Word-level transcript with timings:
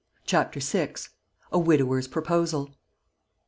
CHAPTER 0.25 0.59
VI. 0.59 0.95
A 1.51 1.59
WIDOWER'S 1.59 2.07
PROPOSAL. 2.07 2.73